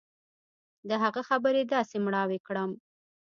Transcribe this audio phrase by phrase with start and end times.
[0.89, 2.71] د هغه خبرې داسې مړاوى کړم.